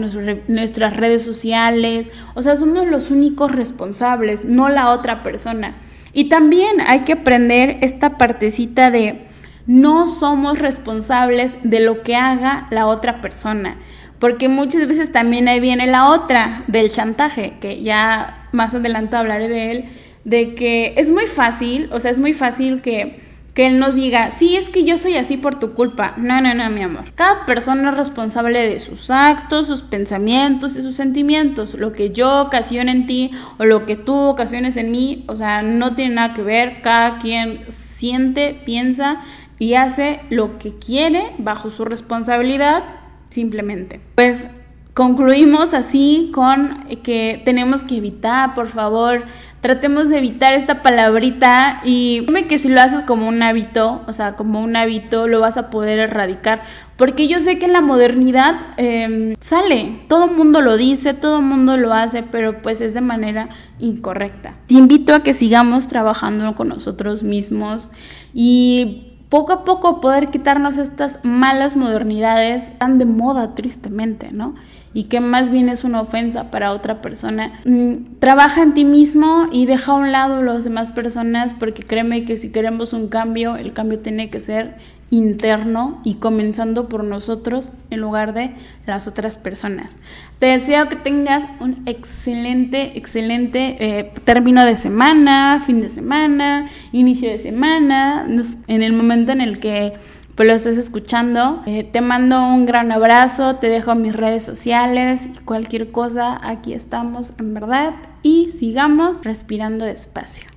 nuestras 0.49 0.97
redes 0.97 1.23
sociales, 1.23 2.11
o 2.35 2.43
sea, 2.43 2.57
somos 2.57 2.87
los 2.87 3.11
únicos 3.11 3.53
responsables, 3.53 4.45
no 4.45 4.69
la 4.71 4.91
otra 4.91 5.23
persona. 5.23 5.77
Y 6.15 6.29
también 6.29 6.81
hay 6.87 7.01
que 7.01 7.13
aprender 7.13 7.79
esta 7.83 8.17
partecita 8.17 8.91
de 8.91 9.24
no 9.67 10.09
somos 10.09 10.59
responsables 10.59 11.57
de 11.63 11.81
lo 11.81 12.03
que 12.03 12.17
haga 12.17 12.67
la 12.71 12.87
otra 12.87 13.21
persona, 13.21 13.79
porque 14.19 14.49
muchas 14.49 14.87
veces 14.87 15.13
también 15.13 15.49
ahí 15.49 15.61
viene 15.61 15.87
la 15.87 16.09
otra 16.09 16.63
del 16.67 16.91
chantaje, 16.91 17.55
que 17.61 17.83
ya 17.83 18.49
más 18.53 18.75
adelante 18.75 19.17
hablaré 19.17 19.49
de 19.49 19.71
él, 19.71 19.85
de 20.25 20.55
que 20.55 20.95
es 20.97 21.11
muy 21.11 21.27
fácil, 21.27 21.89
o 21.93 22.01
sea, 22.01 22.11
es 22.11 22.19
muy 22.19 22.33
fácil 22.33 22.81
que, 22.81 23.21
que 23.55 23.67
él 23.67 23.79
nos 23.79 23.95
diga, 23.95 24.31
sí, 24.31 24.57
es 24.57 24.71
que 24.71 24.85
yo 24.85 24.97
soy 24.99 25.17
así 25.17 25.37
por 25.37 25.59
tu 25.59 25.75
culpa. 25.75 26.15
No, 26.17 26.41
no, 26.41 26.55
no, 26.55 26.71
mi 26.71 26.83
amor. 26.83 27.13
Cada 27.15 27.45
persona 27.47 27.91
es 27.91 27.97
responsable 27.97 28.67
de 28.67 28.79
sus 28.79 29.11
actos, 29.11 29.67
sus 29.67 29.83
pensamientos 29.83 30.77
y 30.77 30.83
sus 30.83 30.97
sentimientos. 30.97 31.75
Lo 31.75 31.93
que 31.93 32.11
yo 32.11 32.41
ocasiono 32.41 32.91
en 32.91 33.07
ti 33.07 33.31
o 33.59 33.65
lo 33.65 33.85
que 33.85 33.97
tú 33.97 34.15
ocasiones 34.15 34.77
en 34.77 34.91
mí, 34.91 35.25
o 35.29 35.37
sea, 35.37 35.63
no 35.63 35.95
tiene 35.95 36.15
nada 36.15 36.35
que 36.35 36.43
ver. 36.43 36.81
Cada 36.83 37.19
quien 37.19 37.61
siente, 37.69 38.61
piensa 38.65 39.21
y 39.65 39.77
hace 39.77 40.21
lo 40.29 40.59
que 40.59 40.75
quiere 40.75 41.33
bajo 41.39 41.71
su 41.71 41.87
responsabilidad 41.87 42.85
simplemente. 43.31 43.99
Pues 44.15 44.51
concluimos 44.93 45.73
así 45.73 46.31
con 46.35 46.85
que 47.03 47.41
tenemos 47.47 47.83
que 47.83 47.97
evitar, 47.97 48.53
por 48.53 48.69
favor, 48.69 49.25
tratemos 49.63 50.11
de 50.11 50.19
evitar 50.19 50.53
esta 50.53 50.83
palabrita 50.83 51.81
y 51.83 52.21
dime 52.27 52.47
que 52.47 52.59
si 52.59 52.69
lo 52.69 52.83
haces 52.83 53.05
como 53.05 53.27
un 53.27 53.43
hábito, 53.43 54.03
o 54.07 54.13
sea, 54.13 54.37
como 54.37 54.61
un 54.61 54.77
hábito, 54.77 55.29
lo 55.29 55.41
vas 55.41 55.57
a 55.57 55.71
poder 55.71 55.99
erradicar. 55.99 56.65
Porque 56.99 57.27
yo 57.27 57.41
sé 57.41 57.59
que 57.59 57.65
en 57.65 57.73
la 57.73 57.81
modernidad 57.81 58.57
em, 58.77 59.35
sale, 59.41 60.05
todo 60.09 60.27
mundo 60.27 60.61
lo 60.61 60.77
dice, 60.77 61.15
todo 61.15 61.41
mundo 61.41 61.79
lo 61.79 61.95
hace, 61.95 62.23
pero 62.23 62.61
pues 62.61 62.83
es 62.83 62.93
de 62.93 63.01
manera 63.01 63.49
incorrecta. 63.79 64.57
Te 64.67 64.75
invito 64.75 65.15
a 65.15 65.23
que 65.23 65.33
sigamos 65.33 65.89
trabajando 65.89 66.55
con 66.55 66.69
nosotros 66.69 67.23
mismos 67.23 67.91
y 68.35 69.14
poco 69.35 69.53
a 69.53 69.65
poco 69.65 70.01
poder 70.01 70.31
quitarnos 70.31 70.79
estas 70.79 71.19
malas 71.25 71.75
modernidades 71.75 72.71
tan 72.79 72.99
de 72.99 73.05
moda 73.05 73.57
tristemente, 73.57 74.31
¿no? 74.31 74.55
Y 74.93 75.05
que 75.09 75.19
más 75.19 75.51
bien 75.51 75.69
es 75.69 75.83
una 75.83 76.03
ofensa 76.03 76.53
para 76.53 76.71
otra 76.71 77.03
persona. 77.03 77.61
Mm, 77.65 78.21
trabaja 78.21 78.63
en 78.63 78.75
ti 78.75 78.85
mismo 78.85 79.49
y 79.51 79.67
deja 79.67 79.91
a 79.91 79.97
un 79.97 80.13
lado 80.13 80.35
a 80.35 80.43
las 80.43 80.63
demás 80.63 80.93
personas 80.93 81.53
porque 81.53 81.83
créeme 81.83 82.25
que 82.25 82.37
si 82.37 82.53
queremos 82.53 82.93
un 82.93 83.09
cambio, 83.09 83.57
el 83.57 83.73
cambio 83.73 83.99
tiene 83.99 84.31
que 84.31 84.39
ser 84.39 84.77
interno 85.17 86.01
y 86.05 86.15
comenzando 86.15 86.89
por 86.89 87.05
nosotros 87.05 87.69
en 87.91 88.01
lugar 88.01 88.35
de 88.35 88.55
las 88.87 89.07
otras 89.07 89.39
personas. 89.39 89.99
Te 90.39 90.47
deseo 90.47 90.89
que 90.89 90.97
tengas 90.97 91.45
un 91.61 91.83
excelente, 91.87 92.97
excelente 92.99 93.77
eh, 93.79 94.13
término 94.25 94.65
de 94.65 94.77
semana, 94.77 95.63
fin 95.65 95.81
de 95.81 95.89
semana, 95.89 96.69
inicio 96.93 97.31
de 97.31 97.39
semana, 97.39 98.27
en 98.67 98.83
el 98.83 98.93
momento 98.93 99.33
en 99.33 99.41
el 99.41 99.59
que 99.61 99.95
pues, 100.35 100.49
lo 100.49 100.55
estés 100.55 100.79
escuchando. 100.79 101.63
Eh, 101.67 101.85
te 101.85 102.01
mando 102.01 102.47
un 102.47 102.67
gran 102.67 102.93
abrazo, 102.93 103.57
te 103.57 103.69
dejo 103.69 103.95
mis 103.95 104.15
redes 104.15 104.45
sociales 104.45 105.27
y 105.27 105.39
cualquier 105.45 105.91
cosa, 105.93 106.41
aquí 106.43 106.73
estamos 106.73 107.33
en 107.39 107.55
verdad 107.55 107.95
y 108.23 108.49
sigamos 108.49 109.25
respirando 109.25 109.85
despacio. 109.85 110.54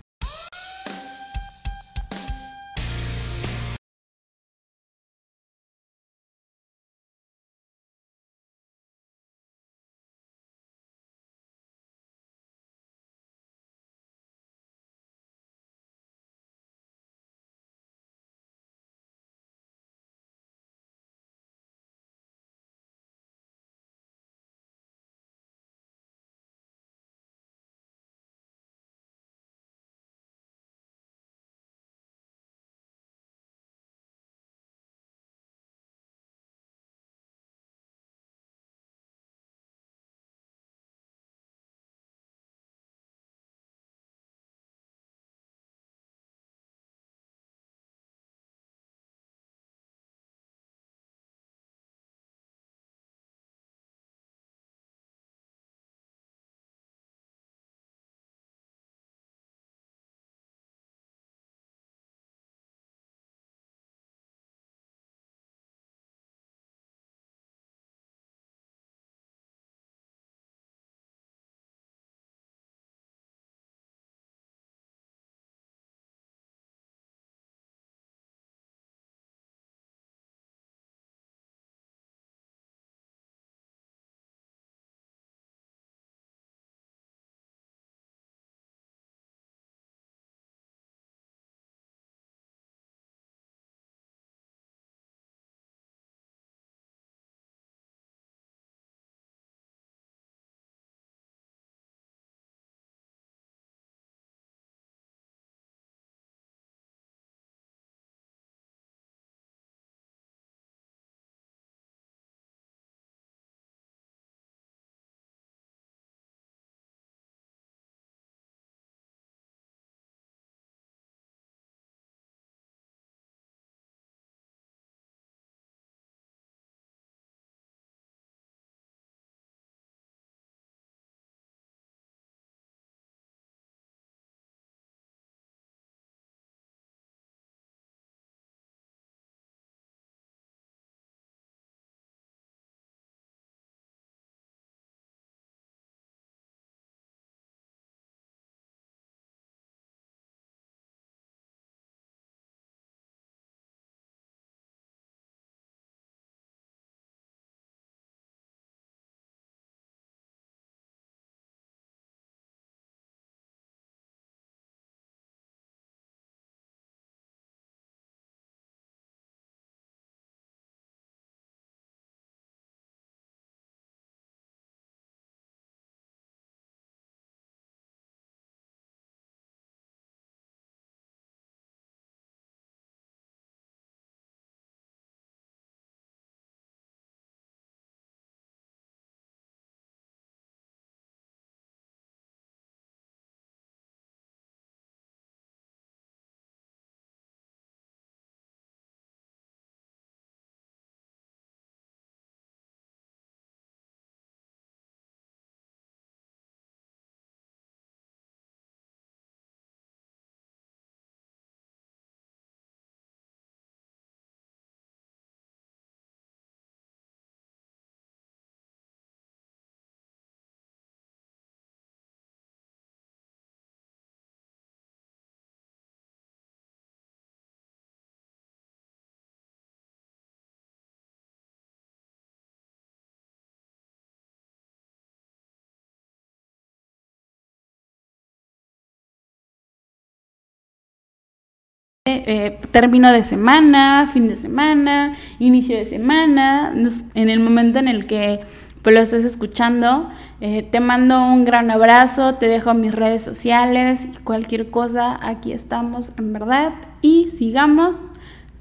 Eh, 242.25 242.60
término 242.71 243.12
de 243.12 243.23
semana, 243.23 244.10
fin 244.12 244.27
de 244.27 244.36
semana, 244.36 245.15
inicio 245.39 245.77
de 245.77 245.86
semana, 245.86 246.73
en 247.13 247.30
el 247.30 247.39
momento 247.39 247.80
en 247.80 247.88
el 247.88 248.06
que 248.08 248.39
pues, 248.82 248.95
lo 248.95 249.01
estés 249.01 249.25
escuchando. 249.25 250.10
Eh, 250.39 250.63
te 250.63 250.80
mando 250.80 251.19
un 251.21 251.45
gran 251.45 251.71
abrazo, 251.71 252.36
te 252.36 252.47
dejo 252.47 252.73
mis 252.73 252.93
redes 252.93 253.23
sociales 253.23 254.06
y 254.06 254.17
cualquier 254.23 254.69
cosa, 254.69 255.17
aquí 255.21 255.51
estamos 255.51 256.13
en 256.17 256.32
verdad 256.32 256.73
y 257.01 257.27
sigamos 257.30 257.97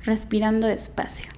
respirando 0.04 0.66
despacio. 0.66 1.35